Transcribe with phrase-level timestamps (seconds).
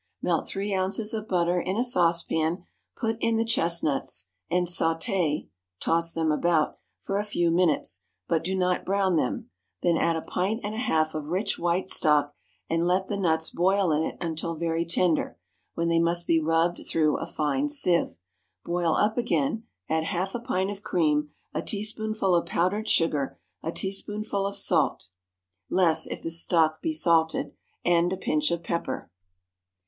[0.19, 2.65] Melt three ounces of butter in a saucepan,
[2.97, 5.47] put in the chestnuts, and sauté
[5.79, 9.51] (toss them about) for a few minutes, but do not brown them;
[9.83, 12.33] then add a pint and a half of rich white stock,
[12.67, 15.37] and let the nuts boil in it until very tender,
[15.75, 18.17] when they must be rubbed through a fine sieve.
[18.65, 23.71] Boil up again, add half a pint of cream, a teaspoonful of powdered sugar, a
[23.71, 25.09] teaspoonful of salt
[25.69, 27.53] (less if the stock be salted),
[27.85, 29.11] and a pinch of pepper.